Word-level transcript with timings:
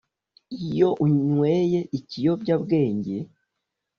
Iyo 0.65 0.89
unyweye 1.05 1.79
ikiyobyabwenge 1.97 3.15